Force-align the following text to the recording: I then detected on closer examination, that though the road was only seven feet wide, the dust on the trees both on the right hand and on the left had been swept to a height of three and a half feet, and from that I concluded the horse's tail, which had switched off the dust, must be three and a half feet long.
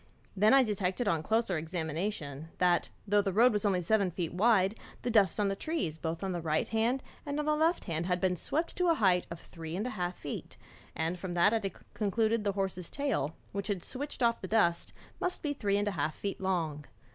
I 0.35 0.39
then 0.39 0.65
detected 0.65 1.07
on 1.07 1.21
closer 1.21 1.59
examination, 1.59 2.49
that 2.57 2.89
though 3.07 3.21
the 3.21 3.31
road 3.31 3.53
was 3.53 3.65
only 3.65 3.81
seven 3.81 4.09
feet 4.09 4.33
wide, 4.33 4.73
the 5.03 5.11
dust 5.11 5.39
on 5.39 5.47
the 5.47 5.55
trees 5.55 5.99
both 5.99 6.23
on 6.23 6.31
the 6.31 6.41
right 6.41 6.67
hand 6.67 7.03
and 7.23 7.37
on 7.37 7.45
the 7.45 7.55
left 7.55 7.85
had 7.85 8.19
been 8.19 8.35
swept 8.35 8.75
to 8.77 8.87
a 8.87 8.95
height 8.95 9.27
of 9.29 9.39
three 9.39 9.75
and 9.75 9.85
a 9.85 9.91
half 9.91 10.17
feet, 10.17 10.57
and 10.95 11.19
from 11.19 11.35
that 11.35 11.53
I 11.53 11.69
concluded 11.93 12.43
the 12.43 12.53
horse's 12.53 12.89
tail, 12.89 13.35
which 13.51 13.67
had 13.67 13.83
switched 13.83 14.23
off 14.23 14.41
the 14.41 14.47
dust, 14.47 14.91
must 15.19 15.43
be 15.43 15.53
three 15.53 15.77
and 15.77 15.87
a 15.87 15.91
half 15.91 16.15
feet 16.15 16.41
long. 16.41 16.85